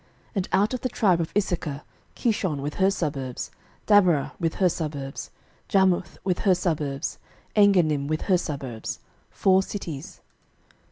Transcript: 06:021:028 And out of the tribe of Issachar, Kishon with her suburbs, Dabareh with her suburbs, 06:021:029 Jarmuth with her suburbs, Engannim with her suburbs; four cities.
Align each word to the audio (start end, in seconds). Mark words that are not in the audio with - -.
06:021:028 0.29 0.29
And 0.37 0.49
out 0.53 0.73
of 0.73 0.81
the 0.81 0.89
tribe 0.89 1.21
of 1.21 1.31
Issachar, 1.37 1.81
Kishon 2.15 2.61
with 2.63 2.73
her 2.73 2.89
suburbs, 2.89 3.51
Dabareh 3.85 4.31
with 4.39 4.55
her 4.55 4.67
suburbs, 4.67 5.29
06:021:029 5.67 5.67
Jarmuth 5.67 6.17
with 6.23 6.39
her 6.39 6.55
suburbs, 6.55 7.19
Engannim 7.55 8.07
with 8.07 8.21
her 8.23 8.37
suburbs; 8.39 8.99
four 9.29 9.61
cities. 9.61 10.21